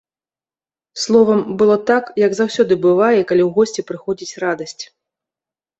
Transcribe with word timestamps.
Словам, 1.01 1.41
было 1.63 1.75
так, 1.91 2.09
як 2.25 2.31
заўсёды 2.41 2.73
бывае, 2.89 3.13
калі 3.29 3.43
ў 3.47 3.53
госці 3.61 3.81
прыходзіць 3.93 4.37
радасць. 4.47 4.81